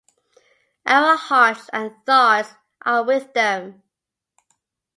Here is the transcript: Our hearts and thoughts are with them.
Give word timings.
Our 0.87 1.15
hearts 1.15 1.69
and 1.71 1.91
thoughts 2.07 2.55
are 2.81 3.03
with 3.03 3.33
them. 3.35 3.83